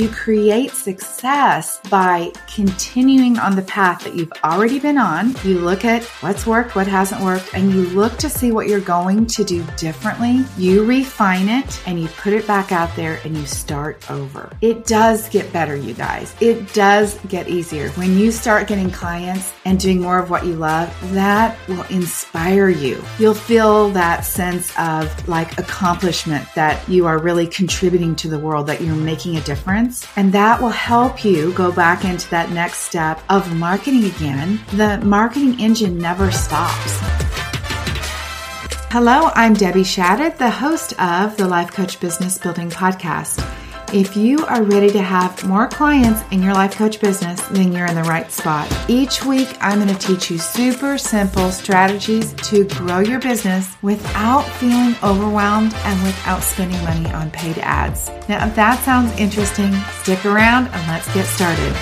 you 0.00 0.08
create 0.08 0.70
success 0.70 1.78
by 1.90 2.32
continuing 2.52 3.38
on 3.38 3.54
the 3.54 3.62
path 3.62 4.02
that 4.02 4.14
you've 4.14 4.32
already 4.42 4.78
been 4.78 4.96
on. 4.96 5.34
You 5.44 5.58
look 5.58 5.84
at 5.84 6.04
what's 6.22 6.46
worked, 6.46 6.74
what 6.74 6.86
hasn't 6.86 7.20
worked, 7.20 7.52
and 7.52 7.70
you 7.70 7.82
look 7.90 8.16
to 8.16 8.30
see 8.30 8.50
what 8.50 8.66
you're 8.66 8.80
going 8.80 9.26
to 9.26 9.44
do 9.44 9.62
differently. 9.76 10.42
You 10.56 10.86
refine 10.86 11.50
it 11.50 11.86
and 11.86 12.00
you 12.00 12.08
put 12.08 12.32
it 12.32 12.46
back 12.46 12.72
out 12.72 12.94
there 12.96 13.20
and 13.24 13.36
you 13.36 13.44
start 13.44 14.10
over. 14.10 14.50
It 14.62 14.86
does 14.86 15.28
get 15.28 15.52
better, 15.52 15.76
you 15.76 15.92
guys. 15.92 16.34
It 16.40 16.72
does 16.72 17.18
get 17.28 17.48
easier. 17.48 17.90
When 17.90 18.16
you 18.16 18.32
start 18.32 18.68
getting 18.68 18.90
clients 18.90 19.52
and 19.66 19.78
doing 19.78 20.00
more 20.00 20.18
of 20.18 20.30
what 20.30 20.46
you 20.46 20.54
love, 20.54 20.88
that 21.12 21.58
will 21.68 21.84
inspire 21.90 22.70
you. 22.70 23.02
You'll 23.18 23.34
feel 23.34 23.90
that 23.90 24.20
sense 24.20 24.72
of 24.78 25.28
like 25.28 25.58
accomplishment 25.58 26.48
that 26.54 26.88
you 26.88 27.06
are 27.06 27.18
really 27.18 27.46
contributing 27.46 28.16
to 28.16 28.28
the 28.28 28.38
world, 28.38 28.66
that 28.68 28.80
you're 28.80 28.96
making 28.96 29.36
a 29.36 29.42
difference. 29.42 29.89
And 30.16 30.32
that 30.32 30.60
will 30.60 30.68
help 30.68 31.24
you 31.24 31.52
go 31.52 31.72
back 31.72 32.04
into 32.04 32.28
that 32.30 32.50
next 32.50 32.78
step 32.78 33.22
of 33.28 33.54
marketing 33.56 34.04
again. 34.04 34.60
The 34.72 34.98
marketing 35.04 35.60
engine 35.60 35.98
never 35.98 36.30
stops. 36.30 36.98
Hello, 38.92 39.30
I'm 39.34 39.54
Debbie 39.54 39.82
Shadid, 39.82 40.38
the 40.38 40.50
host 40.50 41.00
of 41.00 41.36
the 41.36 41.46
Life 41.46 41.72
Coach 41.72 42.00
Business 42.00 42.38
Building 42.38 42.70
Podcast. 42.70 43.59
If 43.92 44.16
you 44.16 44.46
are 44.46 44.62
ready 44.62 44.88
to 44.90 45.02
have 45.02 45.44
more 45.44 45.66
clients 45.66 46.22
in 46.30 46.44
your 46.44 46.54
life 46.54 46.76
coach 46.76 47.00
business, 47.00 47.40
then 47.48 47.72
you're 47.72 47.86
in 47.86 47.96
the 47.96 48.04
right 48.04 48.30
spot. 48.30 48.72
Each 48.88 49.24
week, 49.24 49.48
I'm 49.60 49.80
going 49.80 49.92
to 49.92 49.98
teach 49.98 50.30
you 50.30 50.38
super 50.38 50.96
simple 50.96 51.50
strategies 51.50 52.32
to 52.34 52.68
grow 52.68 53.00
your 53.00 53.18
business 53.18 53.76
without 53.82 54.42
feeling 54.42 54.94
overwhelmed 55.02 55.74
and 55.74 56.00
without 56.04 56.44
spending 56.44 56.80
money 56.84 57.10
on 57.10 57.32
paid 57.32 57.58
ads. 57.58 58.08
Now, 58.28 58.46
if 58.46 58.54
that 58.54 58.80
sounds 58.84 59.10
interesting, 59.18 59.74
stick 60.02 60.24
around 60.24 60.68
and 60.68 60.86
let's 60.86 61.12
get 61.12 61.26
started. 61.26 61.72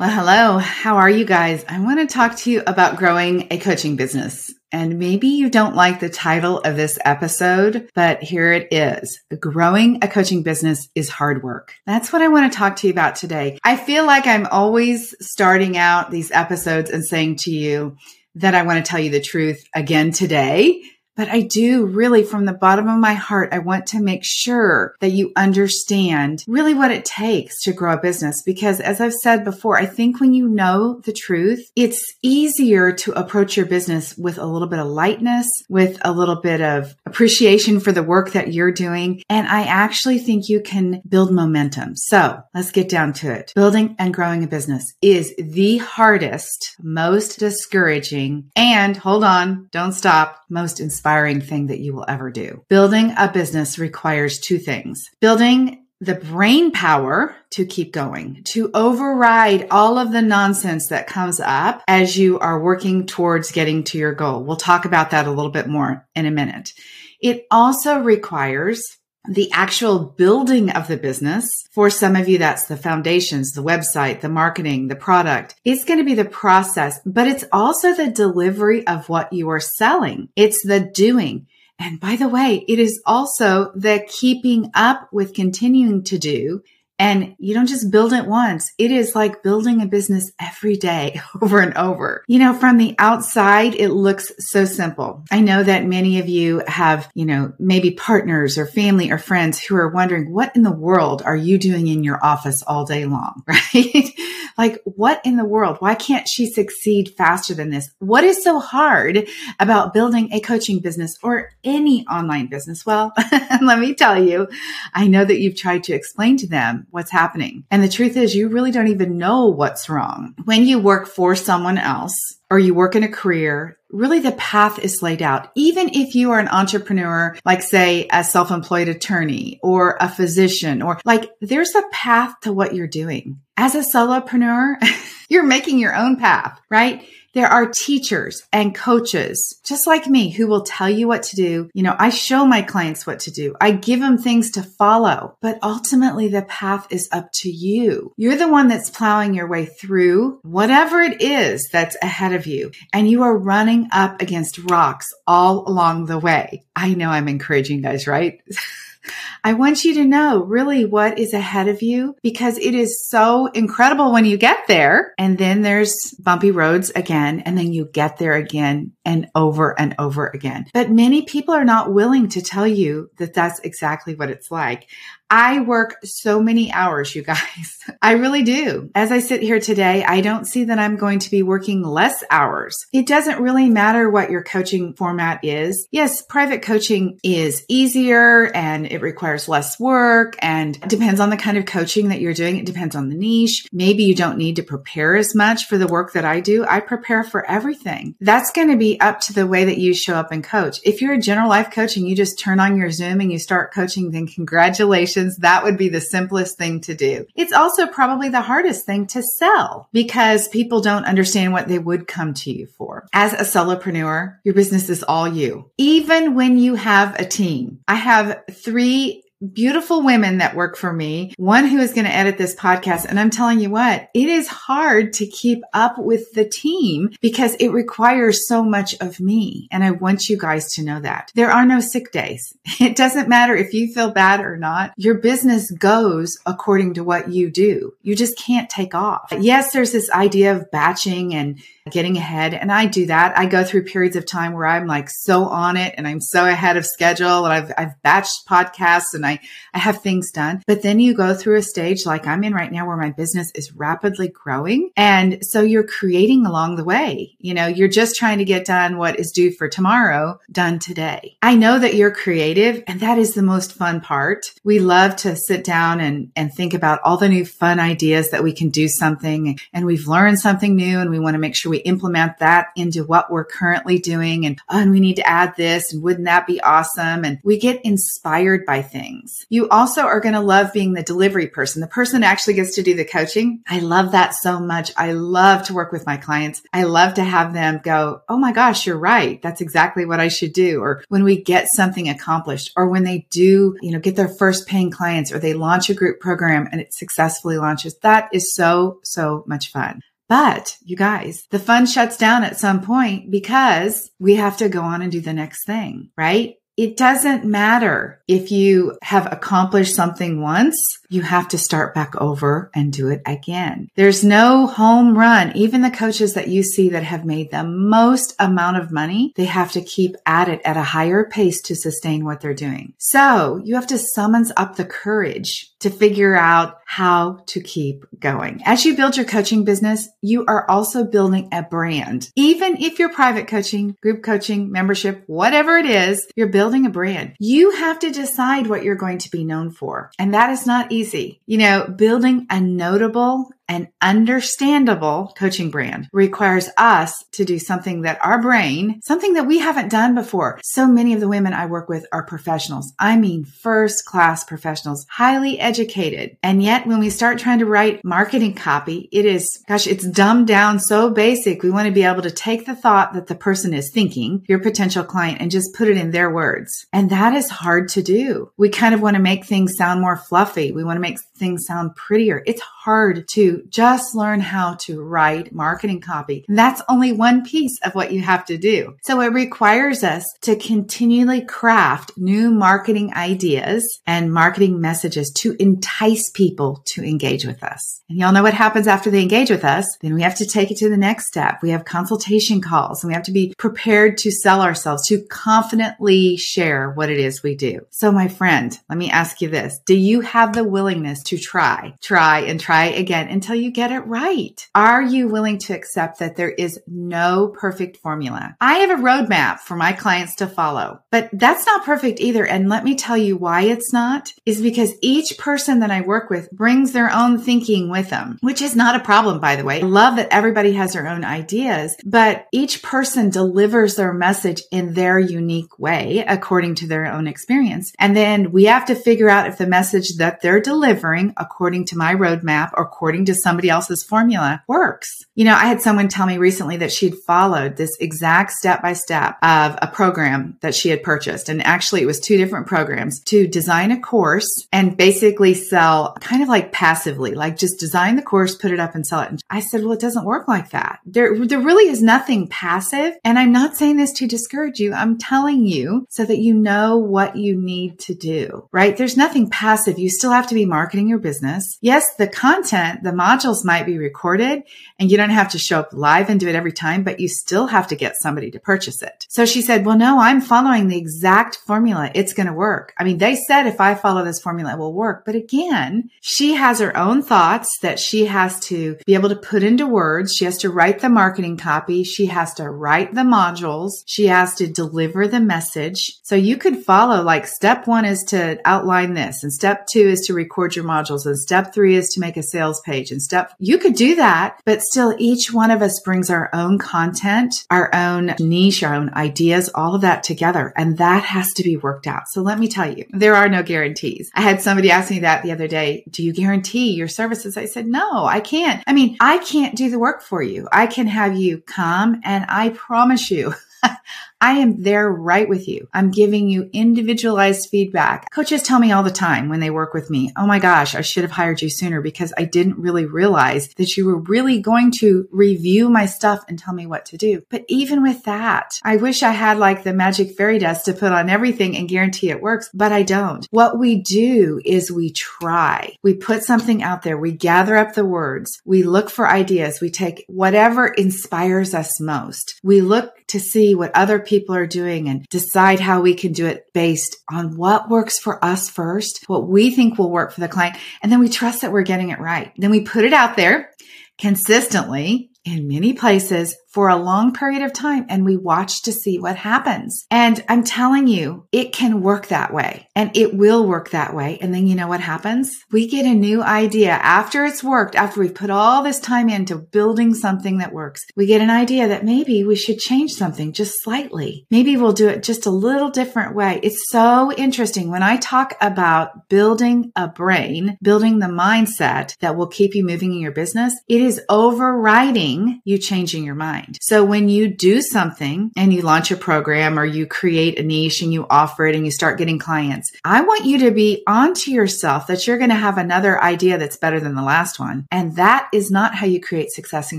Well, 0.00 0.10
hello. 0.10 0.58
How 0.58 0.96
are 0.96 1.10
you 1.10 1.24
guys? 1.24 1.64
I 1.68 1.78
want 1.78 2.00
to 2.00 2.12
talk 2.12 2.34
to 2.38 2.50
you 2.50 2.64
about 2.66 2.96
growing 2.96 3.46
a 3.52 3.58
coaching 3.58 3.94
business. 3.94 4.47
And 4.70 4.98
maybe 4.98 5.28
you 5.28 5.48
don't 5.50 5.74
like 5.74 6.00
the 6.00 6.10
title 6.10 6.58
of 6.58 6.76
this 6.76 6.98
episode, 7.04 7.90
but 7.94 8.22
here 8.22 8.52
it 8.52 8.68
is. 8.70 9.20
Growing 9.38 9.98
a 10.02 10.08
coaching 10.08 10.42
business 10.42 10.88
is 10.94 11.08
hard 11.08 11.42
work. 11.42 11.74
That's 11.86 12.12
what 12.12 12.22
I 12.22 12.28
want 12.28 12.52
to 12.52 12.58
talk 12.58 12.76
to 12.76 12.86
you 12.86 12.92
about 12.92 13.16
today. 13.16 13.58
I 13.64 13.76
feel 13.76 14.04
like 14.04 14.26
I'm 14.26 14.46
always 14.46 15.14
starting 15.20 15.76
out 15.76 16.10
these 16.10 16.30
episodes 16.30 16.90
and 16.90 17.04
saying 17.04 17.36
to 17.36 17.50
you 17.50 17.96
that 18.34 18.54
I 18.54 18.62
want 18.62 18.84
to 18.84 18.88
tell 18.88 19.00
you 19.00 19.10
the 19.10 19.20
truth 19.20 19.64
again 19.74 20.12
today 20.12 20.82
but 21.18 21.28
I 21.28 21.40
do 21.40 21.84
really 21.84 22.22
from 22.22 22.44
the 22.44 22.52
bottom 22.52 22.86
of 22.86 23.00
my 23.00 23.14
heart, 23.14 23.48
I 23.52 23.58
want 23.58 23.86
to 23.88 24.00
make 24.00 24.22
sure 24.24 24.94
that 25.00 25.10
you 25.10 25.32
understand 25.34 26.44
really 26.46 26.74
what 26.74 26.92
it 26.92 27.04
takes 27.04 27.60
to 27.62 27.72
grow 27.72 27.94
a 27.94 28.00
business. 28.00 28.40
Because 28.42 28.78
as 28.78 29.00
I've 29.00 29.14
said 29.14 29.44
before, 29.44 29.76
I 29.76 29.84
think 29.84 30.20
when 30.20 30.32
you 30.32 30.48
know 30.48 31.00
the 31.04 31.12
truth, 31.12 31.72
it's 31.74 32.00
easier 32.22 32.92
to 32.92 33.12
approach 33.18 33.56
your 33.56 33.66
business 33.66 34.16
with 34.16 34.38
a 34.38 34.46
little 34.46 34.68
bit 34.68 34.78
of 34.78 34.86
lightness, 34.86 35.48
with 35.68 35.98
a 36.02 36.12
little 36.12 36.40
bit 36.40 36.60
of 36.60 36.94
appreciation 37.04 37.80
for 37.80 37.90
the 37.90 38.04
work 38.04 38.30
that 38.32 38.52
you're 38.52 38.70
doing. 38.70 39.20
And 39.28 39.48
I 39.48 39.64
actually 39.64 40.20
think 40.20 40.48
you 40.48 40.60
can 40.60 41.02
build 41.08 41.32
momentum. 41.32 41.96
So 41.96 42.40
let's 42.54 42.70
get 42.70 42.88
down 42.88 43.12
to 43.14 43.32
it. 43.32 43.52
Building 43.56 43.96
and 43.98 44.14
growing 44.14 44.44
a 44.44 44.46
business 44.46 44.94
is 45.02 45.34
the 45.36 45.78
hardest, 45.78 46.76
most 46.80 47.40
discouraging, 47.40 48.52
and 48.54 48.96
hold 48.96 49.24
on, 49.24 49.66
don't 49.72 49.92
stop, 49.92 50.44
most 50.48 50.78
inspiring 50.78 51.07
inspiring 51.08 51.40
thing 51.40 51.68
that 51.68 51.80
you 51.80 51.94
will 51.94 52.04
ever 52.06 52.30
do. 52.30 52.62
Building 52.68 53.14
a 53.16 53.32
business 53.32 53.78
requires 53.78 54.38
two 54.38 54.58
things. 54.58 55.08
Building 55.20 55.86
the 56.00 56.14
brain 56.14 56.70
power 56.70 57.34
to 57.50 57.64
keep 57.64 57.92
going, 57.92 58.42
to 58.44 58.70
override 58.74 59.66
all 59.70 59.98
of 59.98 60.12
the 60.12 60.20
nonsense 60.20 60.88
that 60.88 61.06
comes 61.06 61.40
up 61.40 61.82
as 61.88 62.16
you 62.16 62.38
are 62.38 62.60
working 62.60 63.06
towards 63.06 63.52
getting 63.52 63.84
to 63.84 63.96
your 63.98 64.12
goal. 64.12 64.44
We'll 64.44 64.56
talk 64.56 64.84
about 64.84 65.10
that 65.10 65.26
a 65.26 65.32
little 65.32 65.50
bit 65.50 65.66
more 65.66 66.06
in 66.14 66.26
a 66.26 66.30
minute. 66.30 66.72
It 67.20 67.46
also 67.50 67.98
requires 68.00 68.97
the 69.28 69.50
actual 69.52 69.98
building 69.98 70.70
of 70.70 70.88
the 70.88 70.96
business. 70.96 71.48
For 71.70 71.90
some 71.90 72.16
of 72.16 72.28
you, 72.28 72.38
that's 72.38 72.66
the 72.66 72.76
foundations, 72.76 73.52
the 73.52 73.62
website, 73.62 74.22
the 74.22 74.28
marketing, 74.28 74.88
the 74.88 74.96
product. 74.96 75.54
It's 75.64 75.84
going 75.84 75.98
to 75.98 76.04
be 76.04 76.14
the 76.14 76.24
process, 76.24 76.98
but 77.04 77.28
it's 77.28 77.44
also 77.52 77.94
the 77.94 78.10
delivery 78.10 78.86
of 78.86 79.08
what 79.08 79.32
you 79.32 79.50
are 79.50 79.60
selling. 79.60 80.30
It's 80.34 80.66
the 80.66 80.80
doing. 80.80 81.46
And 81.78 82.00
by 82.00 82.16
the 82.16 82.28
way, 82.28 82.64
it 82.66 82.78
is 82.78 83.00
also 83.06 83.70
the 83.74 84.04
keeping 84.08 84.70
up 84.74 85.08
with 85.12 85.34
continuing 85.34 86.02
to 86.04 86.18
do 86.18 86.62
and 86.98 87.36
you 87.38 87.54
don't 87.54 87.66
just 87.66 87.90
build 87.90 88.12
it 88.12 88.26
once. 88.26 88.72
It 88.76 88.90
is 88.90 89.14
like 89.14 89.42
building 89.42 89.80
a 89.80 89.86
business 89.86 90.32
every 90.40 90.76
day 90.76 91.20
over 91.42 91.60
and 91.60 91.76
over. 91.76 92.24
You 92.26 92.38
know, 92.38 92.54
from 92.54 92.76
the 92.76 92.94
outside, 92.98 93.74
it 93.74 93.90
looks 93.90 94.32
so 94.38 94.64
simple. 94.64 95.24
I 95.30 95.40
know 95.40 95.62
that 95.62 95.86
many 95.86 96.18
of 96.18 96.28
you 96.28 96.62
have, 96.66 97.08
you 97.14 97.24
know, 97.24 97.52
maybe 97.58 97.92
partners 97.92 98.58
or 98.58 98.66
family 98.66 99.10
or 99.10 99.18
friends 99.18 99.60
who 99.60 99.76
are 99.76 99.88
wondering, 99.88 100.32
what 100.32 100.54
in 100.56 100.62
the 100.62 100.72
world 100.72 101.22
are 101.24 101.36
you 101.36 101.58
doing 101.58 101.86
in 101.86 102.02
your 102.02 102.24
office 102.24 102.62
all 102.62 102.84
day 102.84 103.06
long? 103.06 103.42
Right? 103.58 104.12
like, 104.56 104.80
what 104.84 105.20
in 105.24 105.36
the 105.36 105.44
world? 105.44 105.76
Why 105.78 105.94
can't 105.94 106.28
she 106.28 106.46
succeed 106.46 107.14
faster 107.16 107.54
than 107.54 107.70
this? 107.70 107.90
What 107.98 108.24
is 108.24 108.42
so 108.42 108.58
hard 108.58 109.28
about 109.60 109.94
building 109.94 110.32
a 110.32 110.40
coaching 110.40 110.80
business 110.80 111.16
or 111.22 111.50
any 111.62 112.06
online 112.06 112.48
business? 112.48 112.84
Well, 112.84 113.12
let 113.62 113.78
me 113.78 113.94
tell 113.94 114.22
you, 114.22 114.48
I 114.94 115.06
know 115.06 115.24
that 115.24 115.40
you've 115.40 115.56
tried 115.56 115.84
to 115.84 115.92
explain 115.92 116.36
to 116.38 116.48
them 116.48 116.87
what's 116.90 117.10
happening. 117.10 117.64
And 117.70 117.82
the 117.82 117.88
truth 117.88 118.16
is, 118.16 118.34
you 118.34 118.48
really 118.48 118.70
don't 118.70 118.88
even 118.88 119.18
know 119.18 119.46
what's 119.46 119.88
wrong. 119.88 120.34
When 120.44 120.66
you 120.66 120.78
work 120.78 121.06
for 121.06 121.34
someone 121.34 121.78
else 121.78 122.14
or 122.50 122.58
you 122.58 122.74
work 122.74 122.96
in 122.96 123.02
a 123.02 123.08
career, 123.08 123.78
really 123.90 124.20
the 124.20 124.32
path 124.32 124.78
is 124.78 125.02
laid 125.02 125.22
out. 125.22 125.50
Even 125.54 125.90
if 125.90 126.14
you 126.14 126.30
are 126.32 126.38
an 126.38 126.48
entrepreneur, 126.48 127.36
like 127.44 127.62
say 127.62 128.06
a 128.10 128.24
self-employed 128.24 128.88
attorney 128.88 129.58
or 129.62 129.96
a 130.00 130.08
physician, 130.08 130.82
or 130.82 131.00
like 131.04 131.30
there's 131.40 131.74
a 131.74 131.82
path 131.92 132.34
to 132.42 132.52
what 132.52 132.74
you're 132.74 132.86
doing. 132.86 133.40
As 133.56 133.74
a 133.74 133.80
solopreneur, 133.80 134.76
you're 135.28 135.44
making 135.44 135.78
your 135.78 135.94
own 135.94 136.16
path, 136.16 136.60
right? 136.70 137.06
There 137.38 137.46
are 137.46 137.70
teachers 137.70 138.42
and 138.52 138.74
coaches 138.74 139.60
just 139.64 139.86
like 139.86 140.08
me 140.08 140.30
who 140.30 140.48
will 140.48 140.64
tell 140.64 140.90
you 140.90 141.06
what 141.06 141.22
to 141.22 141.36
do. 141.36 141.70
You 141.72 141.84
know, 141.84 141.94
I 141.96 142.08
show 142.08 142.44
my 142.44 142.62
clients 142.62 143.06
what 143.06 143.20
to 143.20 143.30
do. 143.30 143.54
I 143.60 143.70
give 143.70 144.00
them 144.00 144.18
things 144.18 144.50
to 144.50 144.64
follow, 144.64 145.36
but 145.40 145.60
ultimately 145.62 146.26
the 146.26 146.42
path 146.42 146.88
is 146.90 147.08
up 147.12 147.30
to 147.34 147.48
you. 147.48 148.12
You're 148.16 148.34
the 148.34 148.48
one 148.48 148.66
that's 148.66 148.90
plowing 148.90 149.34
your 149.34 149.46
way 149.46 149.66
through 149.66 150.40
whatever 150.42 151.00
it 151.00 151.22
is 151.22 151.68
that's 151.70 151.96
ahead 152.02 152.32
of 152.32 152.48
you 152.48 152.72
and 152.92 153.08
you 153.08 153.22
are 153.22 153.38
running 153.38 153.86
up 153.92 154.20
against 154.20 154.58
rocks 154.68 155.06
all 155.24 155.68
along 155.68 156.06
the 156.06 156.18
way. 156.18 156.64
I 156.74 156.94
know 156.94 157.08
I'm 157.08 157.28
encouraging 157.28 157.82
guys, 157.82 158.08
right? 158.08 158.40
I 159.44 159.54
want 159.54 159.84
you 159.84 159.94
to 159.94 160.04
know 160.04 160.42
really 160.42 160.84
what 160.84 161.18
is 161.18 161.32
ahead 161.32 161.68
of 161.68 161.82
you 161.82 162.16
because 162.22 162.58
it 162.58 162.74
is 162.74 163.08
so 163.08 163.46
incredible 163.46 164.12
when 164.12 164.24
you 164.24 164.36
get 164.36 164.66
there. 164.66 165.14
And 165.18 165.38
then 165.38 165.62
there's 165.62 166.14
bumpy 166.20 166.50
roads 166.50 166.90
again, 166.94 167.40
and 167.40 167.56
then 167.56 167.72
you 167.72 167.88
get 167.92 168.18
there 168.18 168.34
again 168.34 168.92
and 169.08 169.30
over 169.34 169.74
and 169.80 169.94
over 169.98 170.26
again. 170.26 170.66
But 170.74 170.90
many 170.90 171.22
people 171.22 171.54
are 171.54 171.64
not 171.64 171.94
willing 171.94 172.28
to 172.28 172.42
tell 172.42 172.66
you 172.66 173.10
that 173.16 173.32
that's 173.32 173.58
exactly 173.60 174.14
what 174.14 174.30
it's 174.30 174.50
like. 174.50 174.86
I 175.30 175.60
work 175.60 175.96
so 176.04 176.40
many 176.40 176.72
hours, 176.72 177.14
you 177.14 177.22
guys. 177.22 177.78
I 178.02 178.12
really 178.12 178.42
do. 178.42 178.90
As 178.94 179.12
I 179.12 179.18
sit 179.18 179.42
here 179.42 179.60
today, 179.60 180.02
I 180.02 180.22
don't 180.22 180.46
see 180.46 180.64
that 180.64 180.78
I'm 180.78 180.96
going 180.96 181.18
to 181.20 181.30
be 181.30 181.42
working 181.42 181.82
less 181.82 182.24
hours. 182.30 182.74
It 182.92 183.06
doesn't 183.06 183.42
really 183.42 183.68
matter 183.68 184.08
what 184.08 184.30
your 184.30 184.42
coaching 184.42 184.94
format 184.94 185.44
is. 185.44 185.86
Yes, 185.90 186.22
private 186.22 186.62
coaching 186.62 187.18
is 187.22 187.64
easier 187.68 188.50
and 188.54 188.86
it 188.86 189.02
requires 189.02 189.48
less 189.48 189.78
work 189.78 190.36
and 190.40 190.80
depends 190.88 191.20
on 191.20 191.30
the 191.30 191.36
kind 191.36 191.58
of 191.58 191.66
coaching 191.66 192.08
that 192.08 192.20
you're 192.20 192.32
doing. 192.32 192.56
It 192.56 192.66
depends 192.66 192.96
on 192.96 193.10
the 193.10 193.16
niche. 193.16 193.66
Maybe 193.70 194.04
you 194.04 194.14
don't 194.14 194.38
need 194.38 194.56
to 194.56 194.62
prepare 194.62 195.14
as 195.14 195.34
much 195.34 195.66
for 195.66 195.76
the 195.76 195.86
work 195.86 196.14
that 196.14 196.24
I 196.24 196.40
do. 196.40 196.64
I 196.66 196.80
prepare 196.80 197.22
for 197.22 197.44
everything. 197.44 198.14
That's 198.20 198.50
going 198.52 198.68
to 198.68 198.76
be 198.76 198.97
up 199.00 199.20
to 199.20 199.32
the 199.32 199.46
way 199.46 199.64
that 199.64 199.78
you 199.78 199.94
show 199.94 200.14
up 200.14 200.32
and 200.32 200.44
coach. 200.44 200.80
If 200.84 201.00
you're 201.00 201.14
a 201.14 201.20
general 201.20 201.48
life 201.48 201.70
coach 201.70 201.96
and 201.96 202.08
you 202.08 202.14
just 202.14 202.38
turn 202.38 202.60
on 202.60 202.76
your 202.76 202.90
Zoom 202.90 203.20
and 203.20 203.32
you 203.32 203.38
start 203.38 203.72
coaching, 203.72 204.10
then 204.10 204.26
congratulations 204.26 205.36
that 205.38 205.64
would 205.64 205.76
be 205.76 205.88
the 205.88 206.00
simplest 206.00 206.58
thing 206.58 206.80
to 206.82 206.94
do. 206.94 207.26
It's 207.34 207.52
also 207.52 207.86
probably 207.86 208.28
the 208.28 208.40
hardest 208.40 208.86
thing 208.86 209.06
to 209.08 209.22
sell 209.22 209.88
because 209.92 210.48
people 210.48 210.80
don't 210.80 211.04
understand 211.04 211.52
what 211.52 211.68
they 211.68 211.78
would 211.78 212.06
come 212.06 212.34
to 212.34 212.50
you 212.50 212.66
for. 212.66 213.06
As 213.12 213.32
a 213.32 213.38
solopreneur, 213.38 214.38
your 214.44 214.54
business 214.54 214.88
is 214.88 215.02
all 215.02 215.28
you. 215.28 215.70
Even 215.78 216.34
when 216.34 216.58
you 216.58 216.74
have 216.74 217.18
a 217.18 217.24
team, 217.24 217.80
I 217.86 217.94
have 217.94 218.42
three 218.50 219.22
beautiful 219.52 220.02
women 220.02 220.38
that 220.38 220.56
work 220.56 220.76
for 220.76 220.92
me, 220.92 221.32
one 221.36 221.66
who 221.66 221.78
is 221.78 221.92
going 221.92 222.06
to 222.06 222.14
edit 222.14 222.38
this 222.38 222.54
podcast. 222.54 223.04
And 223.04 223.18
I'm 223.18 223.30
telling 223.30 223.60
you 223.60 223.70
what, 223.70 224.08
it 224.14 224.28
is 224.28 224.48
hard 224.48 225.12
to 225.14 225.26
keep 225.26 225.62
up 225.72 225.98
with 225.98 226.32
the 226.32 226.48
team 226.48 227.10
because 227.20 227.54
it 227.54 227.68
requires 227.68 228.46
so 228.48 228.62
much 228.62 228.94
of 229.00 229.20
me. 229.20 229.68
And 229.70 229.84
I 229.84 229.92
want 229.92 230.28
you 230.28 230.36
guys 230.36 230.72
to 230.74 230.82
know 230.82 231.00
that 231.00 231.32
there 231.34 231.50
are 231.50 231.66
no 231.66 231.80
sick 231.80 232.12
days. 232.12 232.54
It 232.88 232.96
doesn't 232.96 233.28
matter 233.28 233.56
if 233.56 233.74
you 233.74 233.92
feel 233.92 234.12
bad 234.12 234.40
or 234.40 234.56
not. 234.56 234.92
Your 234.96 235.14
business 235.14 235.70
goes 235.70 236.38
according 236.46 236.94
to 236.94 237.04
what 237.04 237.28
you 237.28 237.50
do. 237.50 237.92
You 238.02 238.14
just 238.14 238.38
can't 238.38 238.70
take 238.70 238.94
off. 238.94 239.32
Yes, 239.36 239.72
there's 239.72 239.90
this 239.90 240.08
idea 240.10 240.54
of 240.54 240.70
batching 240.70 241.34
and 241.34 241.60
getting 241.90 242.16
ahead. 242.16 242.54
And 242.54 242.70
I 242.70 242.86
do 242.86 243.06
that. 243.06 243.36
I 243.36 243.46
go 243.46 243.64
through 243.64 243.84
periods 243.84 244.16
of 244.16 244.26
time 244.26 244.52
where 244.52 244.66
I'm 244.66 244.86
like 244.86 245.10
so 245.10 245.44
on 245.44 245.76
it 245.76 245.94
and 245.96 246.06
I'm 246.06 246.20
so 246.20 246.46
ahead 246.46 246.76
of 246.76 246.86
schedule 246.86 247.44
and 247.44 247.52
I've, 247.52 247.72
I've 247.76 247.94
batched 248.04 248.44
podcasts 248.48 249.14
and 249.14 249.26
I, 249.28 249.40
I 249.74 249.78
have 249.78 250.02
things 250.02 250.30
done. 250.30 250.62
But 250.66 250.82
then 250.82 250.98
you 250.98 251.14
go 251.14 251.34
through 251.34 251.56
a 251.56 251.62
stage 251.62 252.06
like 252.06 252.26
I'm 252.26 252.44
in 252.44 252.54
right 252.54 252.72
now 252.72 252.86
where 252.86 252.96
my 252.96 253.10
business 253.10 253.50
is 253.54 253.72
rapidly 253.72 254.28
growing. 254.28 254.90
And 254.96 255.44
so 255.44 255.60
you're 255.60 255.86
creating 255.86 256.46
along 256.46 256.76
the 256.76 256.84
way. 256.84 257.36
You 257.38 257.54
know, 257.54 257.66
you're 257.66 257.88
just 257.88 258.16
trying 258.16 258.38
to 258.38 258.44
get 258.44 258.66
done 258.66 258.98
what 258.98 259.18
is 259.18 259.32
due 259.32 259.52
for 259.52 259.68
tomorrow 259.68 260.40
done 260.50 260.78
today. 260.78 261.36
I 261.42 261.54
know 261.54 261.78
that 261.78 261.94
you're 261.94 262.10
creative 262.10 262.82
and 262.86 263.00
that 263.00 263.18
is 263.18 263.34
the 263.34 263.42
most 263.42 263.72
fun 263.72 264.00
part. 264.00 264.52
We 264.64 264.80
love 264.80 265.16
to 265.16 265.36
sit 265.36 265.64
down 265.64 266.00
and, 266.00 266.32
and 266.34 266.52
think 266.52 266.74
about 266.74 267.00
all 267.04 267.16
the 267.16 267.28
new 267.28 267.44
fun 267.44 267.80
ideas 267.80 268.30
that 268.30 268.42
we 268.42 268.52
can 268.52 268.70
do 268.70 268.88
something 268.88 269.58
and 269.72 269.86
we've 269.86 270.08
learned 270.08 270.38
something 270.38 270.74
new 270.74 270.98
and 270.98 271.10
we 271.10 271.18
want 271.18 271.34
to 271.34 271.38
make 271.38 271.54
sure 271.54 271.70
we 271.70 271.78
implement 271.78 272.38
that 272.38 272.68
into 272.76 273.04
what 273.04 273.30
we're 273.30 273.44
currently 273.44 273.98
doing 273.98 274.46
and, 274.46 274.58
oh, 274.68 274.78
and 274.78 274.90
we 274.90 275.00
need 275.00 275.16
to 275.16 275.28
add 275.28 275.54
this 275.56 275.92
and 275.92 276.02
wouldn't 276.02 276.26
that 276.26 276.46
be 276.46 276.60
awesome? 276.60 277.24
And 277.24 277.38
we 277.42 277.58
get 277.58 277.84
inspired 277.84 278.64
by 278.64 278.82
things. 278.82 279.17
You 279.48 279.68
also 279.68 280.02
are 280.02 280.20
going 280.20 280.34
to 280.34 280.40
love 280.40 280.72
being 280.72 280.92
the 280.92 281.02
delivery 281.02 281.48
person, 281.48 281.80
the 281.80 281.86
person 281.86 282.22
actually 282.22 282.54
gets 282.54 282.74
to 282.76 282.82
do 282.82 282.94
the 282.94 283.04
coaching. 283.04 283.62
I 283.68 283.80
love 283.80 284.12
that 284.12 284.34
so 284.34 284.60
much. 284.60 284.92
I 284.96 285.12
love 285.12 285.64
to 285.64 285.74
work 285.74 285.92
with 285.92 286.06
my 286.06 286.16
clients. 286.16 286.62
I 286.72 286.84
love 286.84 287.14
to 287.14 287.24
have 287.24 287.52
them 287.52 287.80
go, 287.82 288.22
Oh 288.28 288.38
my 288.38 288.52
gosh, 288.52 288.86
you're 288.86 288.98
right. 288.98 289.40
That's 289.42 289.60
exactly 289.60 290.04
what 290.04 290.20
I 290.20 290.28
should 290.28 290.52
do. 290.52 290.80
Or 290.80 291.02
when 291.08 291.24
we 291.24 291.42
get 291.42 291.68
something 291.72 292.08
accomplished 292.08 292.72
or 292.76 292.88
when 292.88 293.04
they 293.04 293.26
do, 293.30 293.76
you 293.80 293.92
know, 293.92 294.00
get 294.00 294.16
their 294.16 294.28
first 294.28 294.66
paying 294.66 294.90
clients 294.90 295.32
or 295.32 295.38
they 295.38 295.54
launch 295.54 295.90
a 295.90 295.94
group 295.94 296.20
program 296.20 296.68
and 296.70 296.80
it 296.80 296.94
successfully 296.94 297.58
launches. 297.58 297.96
That 297.98 298.28
is 298.32 298.54
so, 298.54 299.00
so 299.02 299.44
much 299.46 299.70
fun. 299.70 300.02
But 300.28 300.76
you 300.84 300.94
guys, 300.94 301.46
the 301.50 301.58
fun 301.58 301.86
shuts 301.86 302.18
down 302.18 302.44
at 302.44 302.58
some 302.58 302.82
point 302.82 303.30
because 303.30 304.10
we 304.18 304.34
have 304.34 304.58
to 304.58 304.68
go 304.68 304.82
on 304.82 305.00
and 305.00 305.10
do 305.10 305.22
the 305.22 305.32
next 305.32 305.64
thing, 305.64 306.10
right? 306.18 306.56
It 306.78 306.96
doesn't 306.96 307.44
matter 307.44 308.22
if 308.28 308.52
you 308.52 308.96
have 309.02 309.26
accomplished 309.32 309.96
something 309.96 310.40
once, 310.40 310.76
you 311.08 311.22
have 311.22 311.48
to 311.48 311.58
start 311.58 311.92
back 311.92 312.14
over 312.20 312.70
and 312.74 312.92
do 312.92 313.08
it 313.08 313.22
again. 313.26 313.88
There's 313.96 314.22
no 314.22 314.68
home 314.68 315.18
run. 315.18 315.56
Even 315.56 315.80
the 315.82 315.90
coaches 315.90 316.34
that 316.34 316.48
you 316.48 316.62
see 316.62 316.90
that 316.90 317.02
have 317.02 317.24
made 317.24 317.50
the 317.50 317.64
most 317.64 318.34
amount 318.38 318.76
of 318.76 318.92
money, 318.92 319.32
they 319.34 319.46
have 319.46 319.72
to 319.72 319.82
keep 319.82 320.14
at 320.24 320.48
it 320.48 320.60
at 320.64 320.76
a 320.76 320.82
higher 320.82 321.24
pace 321.24 321.60
to 321.62 321.74
sustain 321.74 322.24
what 322.24 322.40
they're 322.40 322.54
doing. 322.54 322.92
So 322.98 323.60
you 323.64 323.74
have 323.74 323.86
to 323.88 323.98
summons 323.98 324.52
up 324.56 324.76
the 324.76 324.84
courage 324.84 325.72
to 325.80 325.90
figure 325.90 326.36
out 326.36 326.78
how 326.84 327.42
to 327.46 327.60
keep 327.60 328.04
going. 328.18 328.60
As 328.64 328.84
you 328.84 328.96
build 328.96 329.16
your 329.16 329.26
coaching 329.26 329.64
business, 329.64 330.08
you 330.20 330.44
are 330.46 330.68
also 330.68 331.04
building 331.04 331.48
a 331.52 331.62
brand. 331.62 332.30
Even 332.36 332.76
if 332.76 332.98
you're 332.98 333.12
private 333.12 333.46
coaching, 333.46 333.96
group 334.02 334.22
coaching, 334.22 334.70
membership, 334.70 335.22
whatever 335.26 335.76
it 335.76 335.86
is, 335.86 336.26
you're 336.36 336.48
building 336.48 336.67
a 336.86 336.90
brand. 336.90 337.34
You 337.38 337.72
have 337.72 337.98
to 338.00 338.10
decide 338.10 338.66
what 338.66 338.82
you're 338.82 338.94
going 338.94 339.18
to 339.18 339.30
be 339.30 339.44
known 339.44 339.70
for. 339.70 340.10
And 340.18 340.34
that 340.34 340.50
is 340.50 340.66
not 340.66 340.92
easy. 340.92 341.40
You 341.46 341.58
know, 341.58 341.86
building 341.86 342.46
a 342.50 342.60
notable 342.60 343.50
an 343.68 343.88
understandable 344.00 345.34
coaching 345.36 345.70
brand 345.70 346.08
requires 346.12 346.68
us 346.76 347.14
to 347.32 347.44
do 347.44 347.58
something 347.58 348.02
that 348.02 348.18
our 348.24 348.40
brain, 348.40 349.00
something 349.04 349.34
that 349.34 349.46
we 349.46 349.58
haven't 349.58 349.90
done 349.90 350.14
before. 350.14 350.58
So 350.64 350.86
many 350.86 351.12
of 351.12 351.20
the 351.20 351.28
women 351.28 351.52
I 351.52 351.66
work 351.66 351.88
with 351.88 352.06
are 352.12 352.24
professionals. 352.24 352.92
I 352.98 353.16
mean, 353.16 353.44
first 353.44 354.04
class 354.06 354.44
professionals, 354.44 355.06
highly 355.10 355.60
educated. 355.60 356.36
And 356.42 356.62
yet 356.62 356.86
when 356.86 356.98
we 356.98 357.10
start 357.10 357.38
trying 357.38 357.58
to 357.58 357.66
write 357.66 358.04
marketing 358.04 358.54
copy, 358.54 359.08
it 359.12 359.24
is, 359.24 359.62
gosh, 359.68 359.86
it's 359.86 360.08
dumbed 360.08 360.46
down 360.46 360.80
so 360.80 361.10
basic. 361.10 361.62
We 361.62 361.70
want 361.70 361.86
to 361.86 361.92
be 361.92 362.04
able 362.04 362.22
to 362.22 362.30
take 362.30 362.66
the 362.66 362.74
thought 362.74 363.12
that 363.12 363.26
the 363.26 363.34
person 363.34 363.74
is 363.74 363.90
thinking, 363.92 364.44
your 364.48 364.60
potential 364.60 365.04
client, 365.04 365.40
and 365.40 365.50
just 365.50 365.74
put 365.74 365.88
it 365.88 365.96
in 365.96 366.10
their 366.10 366.30
words. 366.30 366.86
And 366.92 367.10
that 367.10 367.34
is 367.34 367.50
hard 367.50 367.88
to 367.90 368.02
do. 368.02 368.50
We 368.56 368.70
kind 368.70 368.94
of 368.94 369.02
want 369.02 369.16
to 369.16 369.22
make 369.22 369.44
things 369.44 369.76
sound 369.76 370.00
more 370.00 370.16
fluffy. 370.16 370.72
We 370.72 370.84
want 370.84 370.96
to 370.96 371.00
make 371.00 371.18
things 371.36 371.66
sound 371.66 371.94
prettier. 371.96 372.42
It's 372.46 372.62
hard 372.62 373.28
to 373.28 373.57
just 373.68 374.14
learn 374.14 374.40
how 374.40 374.74
to 374.80 375.00
write 375.00 375.52
marketing 375.52 376.00
copy. 376.00 376.44
And 376.48 376.58
that's 376.58 376.82
only 376.88 377.12
one 377.12 377.44
piece 377.44 377.78
of 377.84 377.94
what 377.94 378.12
you 378.12 378.20
have 378.22 378.44
to 378.46 378.58
do. 378.58 378.96
So 379.02 379.20
it 379.20 379.32
requires 379.32 380.02
us 380.04 380.24
to 380.42 380.56
continually 380.56 381.42
craft 381.42 382.12
new 382.16 382.50
marketing 382.50 383.14
ideas 383.14 384.00
and 384.06 384.32
marketing 384.32 384.80
messages 384.80 385.30
to 385.38 385.56
entice 385.58 386.30
people 386.30 386.82
to 386.86 387.02
engage 387.02 387.44
with 387.44 387.62
us. 387.62 388.02
And 388.08 388.18
y'all 388.18 388.32
know 388.32 388.42
what 388.42 388.54
happens 388.54 388.86
after 388.86 389.10
they 389.10 389.22
engage 389.22 389.50
with 389.50 389.64
us. 389.64 389.86
Then 390.00 390.14
we 390.14 390.22
have 390.22 390.36
to 390.36 390.46
take 390.46 390.70
it 390.70 390.78
to 390.78 390.88
the 390.88 390.96
next 390.96 391.26
step. 391.26 391.58
We 391.62 391.70
have 391.70 391.84
consultation 391.84 392.60
calls 392.60 393.02
and 393.02 393.08
we 393.08 393.14
have 393.14 393.24
to 393.24 393.32
be 393.32 393.54
prepared 393.58 394.18
to 394.18 394.30
sell 394.30 394.62
ourselves, 394.62 395.06
to 395.08 395.22
confidently 395.22 396.36
share 396.36 396.90
what 396.90 397.10
it 397.10 397.18
is 397.18 397.42
we 397.42 397.54
do. 397.54 397.80
So 397.90 398.12
my 398.12 398.28
friend, 398.28 398.78
let 398.88 398.98
me 398.98 399.10
ask 399.10 399.40
you 399.40 399.48
this. 399.48 399.78
Do 399.86 399.96
you 399.96 400.20
have 400.20 400.52
the 400.52 400.64
willingness 400.64 401.22
to 401.24 401.38
try, 401.38 401.94
try 402.02 402.40
and 402.40 402.60
try 402.60 402.86
again 402.86 403.28
until 403.48 403.62
you 403.62 403.70
get 403.70 403.90
it 403.90 404.00
right? 404.00 404.68
Are 404.74 405.00
you 405.00 405.26
willing 405.26 405.56
to 405.60 405.72
accept 405.72 406.18
that 406.18 406.36
there 406.36 406.50
is 406.50 406.78
no 406.86 407.48
perfect 407.58 407.96
formula? 407.96 408.54
I 408.60 408.80
have 408.80 408.90
a 408.90 409.02
roadmap 409.02 409.60
for 409.60 409.74
my 409.74 409.94
clients 409.94 410.34
to 410.36 410.46
follow, 410.46 411.00
but 411.10 411.30
that's 411.32 411.64
not 411.64 411.86
perfect 411.86 412.20
either. 412.20 412.46
And 412.46 412.68
let 412.68 412.84
me 412.84 412.94
tell 412.94 413.16
you 413.16 413.38
why 413.38 413.62
it's 413.62 413.90
not 413.90 414.34
is 414.44 414.60
because 414.60 414.92
each 415.00 415.38
person 415.38 415.80
that 415.80 415.90
I 415.90 416.02
work 416.02 416.28
with 416.28 416.50
brings 416.50 416.92
their 416.92 417.10
own 417.10 417.38
thinking 417.38 417.88
with 417.88 418.10
them, 418.10 418.36
which 418.42 418.60
is 418.60 418.76
not 418.76 418.96
a 418.96 419.02
problem, 419.02 419.40
by 419.40 419.56
the 419.56 419.64
way. 419.64 419.80
I 419.80 419.86
love 419.86 420.16
that 420.16 420.28
everybody 420.30 420.74
has 420.74 420.92
their 420.92 421.08
own 421.08 421.24
ideas, 421.24 421.96
but 422.04 422.48
each 422.52 422.82
person 422.82 423.30
delivers 423.30 423.96
their 423.96 424.12
message 424.12 424.60
in 424.70 424.92
their 424.92 425.18
unique 425.18 425.78
way 425.78 426.22
according 426.28 426.74
to 426.76 426.86
their 426.86 427.06
own 427.06 427.26
experience. 427.26 427.94
And 427.98 428.14
then 428.14 428.52
we 428.52 428.64
have 428.64 428.84
to 428.88 428.94
figure 428.94 429.30
out 429.30 429.48
if 429.48 429.56
the 429.56 429.66
message 429.66 430.16
that 430.18 430.42
they're 430.42 430.60
delivering 430.60 431.32
according 431.38 431.86
to 431.86 431.96
my 431.96 432.14
roadmap 432.14 432.72
or 432.74 432.82
according 432.82 433.24
to 433.24 433.37
somebody 433.42 433.70
else's 433.70 434.02
formula 434.02 434.62
works. 434.68 435.08
You 435.34 435.44
know, 435.44 435.54
I 435.54 435.66
had 435.66 435.80
someone 435.80 436.08
tell 436.08 436.26
me 436.26 436.38
recently 436.38 436.76
that 436.78 436.92
she'd 436.92 437.16
followed 437.26 437.76
this 437.76 437.96
exact 438.00 438.52
step 438.52 438.82
by 438.82 438.92
step 438.92 439.36
of 439.42 439.78
a 439.80 439.90
program 439.92 440.56
that 440.60 440.74
she 440.74 440.88
had 440.88 441.02
purchased. 441.02 441.48
And 441.48 441.64
actually 441.64 442.02
it 442.02 442.06
was 442.06 442.20
two 442.20 442.36
different 442.36 442.66
programs 442.66 443.20
to 443.24 443.46
design 443.46 443.90
a 443.90 444.00
course 444.00 444.66
and 444.72 444.96
basically 444.96 445.54
sell 445.54 446.16
kind 446.20 446.42
of 446.42 446.48
like 446.48 446.72
passively, 446.72 447.34
like 447.34 447.56
just 447.56 447.78
design 447.78 448.16
the 448.16 448.22
course, 448.22 448.56
put 448.56 448.72
it 448.72 448.80
up 448.80 448.94
and 448.94 449.06
sell 449.06 449.20
it. 449.20 449.30
And 449.30 449.42
I 449.50 449.60
said, 449.60 449.82
well, 449.82 449.92
it 449.92 450.00
doesn't 450.00 450.24
work 450.24 450.48
like 450.48 450.70
that. 450.70 451.00
There, 451.04 451.46
there 451.46 451.60
really 451.60 451.90
is 451.90 452.02
nothing 452.02 452.48
passive. 452.48 453.14
And 453.24 453.38
I'm 453.38 453.52
not 453.52 453.76
saying 453.76 453.96
this 453.96 454.12
to 454.14 454.26
discourage 454.26 454.80
you. 454.80 454.92
I'm 454.92 455.18
telling 455.18 455.64
you 455.64 456.06
so 456.10 456.24
that 456.24 456.38
you 456.38 456.54
know 456.54 456.96
what 456.96 457.36
you 457.36 457.60
need 457.60 457.98
to 458.00 458.14
do, 458.14 458.68
right? 458.72 458.96
There's 458.96 459.16
nothing 459.16 459.50
passive. 459.50 459.98
You 459.98 460.10
still 460.10 460.30
have 460.32 460.48
to 460.48 460.54
be 460.54 460.64
marketing 460.64 461.08
your 461.08 461.18
business. 461.18 461.78
Yes, 461.80 462.04
the 462.18 462.28
content, 462.28 463.02
the 463.02 463.12
modules 463.28 463.64
might 463.64 463.86
be 463.86 463.98
recorded 463.98 464.62
and 464.98 465.10
you 465.10 465.16
don't 465.16 465.30
have 465.30 465.50
to 465.50 465.58
show 465.58 465.80
up 465.80 465.90
live 465.92 466.28
and 466.28 466.40
do 466.40 466.48
it 466.48 466.54
every 466.54 466.72
time, 466.72 467.02
but 467.02 467.20
you 467.20 467.28
still 467.28 467.66
have 467.66 467.88
to 467.88 467.96
get 467.96 468.16
somebody 468.16 468.50
to 468.50 468.58
purchase 468.60 469.02
it. 469.02 469.26
So 469.28 469.44
she 469.44 469.62
said, 469.62 469.84
well, 469.84 469.96
no, 469.96 470.18
I'm 470.20 470.40
following 470.40 470.88
the 470.88 470.98
exact 470.98 471.56
formula. 471.56 472.10
It's 472.14 472.32
going 472.32 472.46
to 472.46 472.52
work. 472.52 472.94
I 472.98 473.04
mean, 473.04 473.18
they 473.18 473.36
said 473.36 473.66
if 473.66 473.80
I 473.80 473.94
follow 473.94 474.24
this 474.24 474.40
formula, 474.40 474.72
it 474.72 474.78
will 474.78 474.94
work. 474.94 475.24
But 475.24 475.34
again, 475.34 476.10
she 476.20 476.54
has 476.54 476.80
her 476.80 476.96
own 476.96 477.22
thoughts 477.22 477.68
that 477.82 477.98
she 477.98 478.26
has 478.26 478.58
to 478.60 478.96
be 479.06 479.14
able 479.14 479.28
to 479.28 479.36
put 479.36 479.62
into 479.62 479.86
words. 479.86 480.34
She 480.34 480.44
has 480.44 480.58
to 480.58 480.70
write 480.70 481.00
the 481.00 481.08
marketing 481.08 481.56
copy. 481.56 482.04
She 482.04 482.26
has 482.26 482.54
to 482.54 482.68
write 482.70 483.14
the 483.14 483.22
modules. 483.22 483.90
She 484.06 484.26
has 484.26 484.54
to 484.56 484.66
deliver 484.66 485.28
the 485.28 485.40
message. 485.40 486.18
So 486.22 486.34
you 486.34 486.56
could 486.56 486.84
follow 486.84 487.22
like 487.22 487.46
step 487.46 487.86
one 487.86 488.04
is 488.04 488.22
to 488.24 488.60
outline 488.64 489.14
this 489.14 489.42
and 489.42 489.52
step 489.52 489.86
two 489.92 490.08
is 490.08 490.20
to 490.26 490.34
record 490.34 490.74
your 490.74 490.84
modules 490.84 491.26
and 491.26 491.38
step 491.38 491.74
three 491.74 491.96
is 491.96 492.08
to 492.10 492.20
make 492.20 492.36
a 492.36 492.42
sales 492.42 492.80
page 492.80 493.07
and 493.10 493.22
stuff. 493.22 493.52
You 493.58 493.78
could 493.78 493.94
do 493.94 494.16
that, 494.16 494.60
but 494.64 494.82
still 494.82 495.14
each 495.18 495.52
one 495.52 495.70
of 495.70 495.82
us 495.82 496.00
brings 496.00 496.30
our 496.30 496.50
own 496.52 496.78
content, 496.78 497.64
our 497.70 497.94
own 497.94 498.34
niche, 498.38 498.82
our 498.82 498.94
own 498.94 499.10
ideas, 499.14 499.70
all 499.74 499.94
of 499.94 500.02
that 500.02 500.22
together. 500.22 500.72
And 500.76 500.98
that 500.98 501.24
has 501.24 501.52
to 501.54 501.62
be 501.62 501.76
worked 501.76 502.06
out. 502.06 502.28
So 502.28 502.42
let 502.42 502.58
me 502.58 502.68
tell 502.68 502.90
you, 502.90 503.04
there 503.10 503.34
are 503.34 503.48
no 503.48 503.62
guarantees. 503.62 504.30
I 504.34 504.42
had 504.42 504.60
somebody 504.60 504.90
ask 504.90 505.10
me 505.10 505.20
that 505.20 505.42
the 505.42 505.52
other 505.52 505.68
day. 505.68 506.04
Do 506.10 506.22
you 506.22 506.32
guarantee 506.32 506.94
your 506.94 507.08
services? 507.08 507.56
I 507.56 507.66
said, 507.66 507.86
no, 507.86 508.24
I 508.24 508.40
can't. 508.40 508.82
I 508.86 508.92
mean, 508.92 509.16
I 509.20 509.38
can't 509.38 509.76
do 509.76 509.90
the 509.90 509.98
work 509.98 510.22
for 510.22 510.42
you. 510.42 510.68
I 510.72 510.86
can 510.86 511.06
have 511.06 511.36
you 511.36 511.58
come 511.58 512.20
and 512.24 512.44
I 512.48 512.70
promise 512.70 513.30
you 513.30 513.54
I 514.40 514.58
am 514.58 514.82
there 514.82 515.10
right 515.10 515.48
with 515.48 515.66
you. 515.66 515.88
I'm 515.92 516.12
giving 516.12 516.48
you 516.48 516.70
individualized 516.72 517.68
feedback. 517.70 518.30
Coaches 518.30 518.62
tell 518.62 518.78
me 518.78 518.92
all 518.92 519.02
the 519.02 519.10
time 519.10 519.48
when 519.48 519.58
they 519.58 519.70
work 519.70 519.94
with 519.94 520.10
me, 520.10 520.32
Oh 520.36 520.46
my 520.46 520.60
gosh, 520.60 520.94
I 520.94 521.00
should 521.00 521.24
have 521.24 521.32
hired 521.32 521.60
you 521.60 521.68
sooner 521.68 522.00
because 522.00 522.32
I 522.36 522.44
didn't 522.44 522.78
really 522.78 523.04
realize 523.04 523.74
that 523.74 523.96
you 523.96 524.06
were 524.06 524.18
really 524.18 524.60
going 524.60 524.92
to 524.98 525.28
review 525.32 525.90
my 525.90 526.06
stuff 526.06 526.44
and 526.48 526.58
tell 526.58 526.72
me 526.72 526.86
what 526.86 527.06
to 527.06 527.16
do. 527.16 527.42
But 527.50 527.64
even 527.68 528.02
with 528.02 528.24
that, 528.24 528.78
I 528.84 528.96
wish 528.96 529.22
I 529.24 529.32
had 529.32 529.58
like 529.58 529.82
the 529.82 529.92
magic 529.92 530.36
fairy 530.36 530.60
dust 530.60 530.84
to 530.84 530.92
put 530.92 531.12
on 531.12 531.28
everything 531.28 531.76
and 531.76 531.88
guarantee 531.88 532.30
it 532.30 532.40
works, 532.40 532.70
but 532.72 532.92
I 532.92 533.02
don't. 533.02 533.46
What 533.50 533.78
we 533.78 534.02
do 534.02 534.60
is 534.64 534.92
we 534.92 535.12
try. 535.12 535.96
We 536.02 536.14
put 536.14 536.44
something 536.44 536.82
out 536.82 537.02
there. 537.02 537.18
We 537.18 537.32
gather 537.32 537.76
up 537.76 537.94
the 537.94 538.04
words. 538.04 538.60
We 538.64 538.84
look 538.84 539.10
for 539.10 539.28
ideas. 539.28 539.80
We 539.80 539.90
take 539.90 540.24
whatever 540.28 540.86
inspires 540.86 541.74
us 541.74 542.00
most. 542.00 542.60
We 542.62 542.80
look 542.80 543.14
to 543.28 543.40
see 543.40 543.74
what 543.74 543.94
other 543.94 544.18
people 544.28 544.54
are 544.54 544.66
doing 544.66 545.08
and 545.08 545.26
decide 545.30 545.80
how 545.80 546.02
we 546.02 546.14
can 546.14 546.32
do 546.32 546.46
it 546.46 546.66
based 546.74 547.16
on 547.32 547.56
what 547.56 547.88
works 547.88 548.18
for 548.18 548.44
us 548.44 548.68
first, 548.68 549.24
what 549.26 549.48
we 549.48 549.70
think 549.70 549.98
will 549.98 550.10
work 550.10 550.32
for 550.32 550.40
the 550.40 550.48
client. 550.48 550.76
And 551.02 551.10
then 551.10 551.18
we 551.18 551.30
trust 551.30 551.62
that 551.62 551.72
we're 551.72 551.82
getting 551.82 552.10
it 552.10 552.20
right. 552.20 552.52
Then 552.58 552.70
we 552.70 552.82
put 552.82 553.04
it 553.04 553.14
out 553.14 553.36
there 553.36 553.70
consistently 554.18 555.30
in 555.48 555.68
many 555.68 555.92
places 555.92 556.56
for 556.68 556.88
a 556.88 556.96
long 556.96 557.32
period 557.32 557.62
of 557.62 557.72
time 557.72 558.06
and 558.08 558.24
we 558.24 558.36
watch 558.36 558.82
to 558.82 558.92
see 558.92 559.18
what 559.18 559.36
happens. 559.36 560.06
And 560.10 560.44
I'm 560.48 560.62
telling 560.62 561.06
you, 561.06 561.46
it 561.50 561.72
can 561.72 562.02
work 562.02 562.28
that 562.28 562.52
way 562.52 562.86
and 562.94 563.16
it 563.16 563.34
will 563.34 563.66
work 563.66 563.90
that 563.90 564.14
way. 564.14 564.38
And 564.40 564.54
then 564.54 564.66
you 564.66 564.74
know 564.74 564.86
what 564.86 565.00
happens? 565.00 565.50
We 565.72 565.88
get 565.88 566.04
a 566.04 566.14
new 566.14 566.42
idea 566.42 566.90
after 566.90 567.44
it's 567.46 567.64
worked, 567.64 567.94
after 567.94 568.20
we've 568.20 568.34
put 568.34 568.50
all 568.50 568.82
this 568.82 569.00
time 569.00 569.28
into 569.30 569.56
building 569.56 570.14
something 570.14 570.58
that 570.58 570.72
works. 570.72 571.02
We 571.16 571.26
get 571.26 571.40
an 571.40 571.50
idea 571.50 571.88
that 571.88 572.04
maybe 572.04 572.44
we 572.44 572.56
should 572.56 572.78
change 572.78 573.12
something 573.12 573.52
just 573.52 573.82
slightly. 573.82 574.46
Maybe 574.50 574.76
we'll 574.76 574.92
do 574.92 575.08
it 575.08 575.22
just 575.22 575.46
a 575.46 575.50
little 575.50 575.90
different 575.90 576.34
way. 576.36 576.60
It's 576.62 576.90
so 576.90 577.32
interesting 577.32 577.90
when 577.90 578.02
I 578.02 578.18
talk 578.18 578.54
about 578.60 579.28
building 579.28 579.90
a 579.96 580.06
brain, 580.06 580.76
building 580.82 581.18
the 581.18 581.26
mindset 581.26 582.16
that 582.18 582.36
will 582.36 582.46
keep 582.46 582.74
you 582.74 582.84
moving 582.84 583.12
in 583.12 583.20
your 583.20 583.32
business. 583.32 583.74
It 583.88 584.02
is 584.02 584.20
overriding 584.28 585.37
you 585.64 585.78
changing 585.78 586.24
your 586.24 586.34
mind. 586.34 586.78
So 586.80 587.04
when 587.04 587.28
you 587.28 587.48
do 587.48 587.80
something 587.82 588.50
and 588.56 588.72
you 588.72 588.82
launch 588.82 589.10
a 589.10 589.16
program 589.16 589.78
or 589.78 589.84
you 589.84 590.06
create 590.06 590.58
a 590.58 590.62
niche 590.62 591.02
and 591.02 591.12
you 591.12 591.26
offer 591.28 591.66
it 591.66 591.74
and 591.74 591.84
you 591.84 591.90
start 591.90 592.18
getting 592.18 592.38
clients, 592.38 592.90
I 593.04 593.20
want 593.22 593.44
you 593.44 593.58
to 593.58 593.70
be 593.70 594.02
onto 594.06 594.50
yourself 594.50 595.06
that 595.06 595.26
you're 595.26 595.38
going 595.38 595.50
to 595.50 595.56
have 595.56 595.78
another 595.78 596.22
idea 596.22 596.58
that's 596.58 596.76
better 596.76 597.00
than 597.00 597.14
the 597.14 597.22
last 597.22 597.58
one. 597.58 597.86
And 597.90 598.16
that 598.16 598.48
is 598.52 598.70
not 598.70 598.94
how 598.94 599.06
you 599.06 599.20
create 599.20 599.50
success 599.50 599.92
in 599.92 599.98